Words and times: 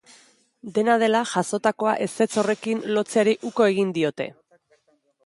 Dena 0.77 0.93
dela, 1.01 1.19
jazotakoa 1.33 1.93
ezetz 2.05 2.29
horrekin 2.43 2.81
lotzeari 2.97 3.37
uko 3.51 3.69
egin 3.73 3.93
diote. 3.99 4.29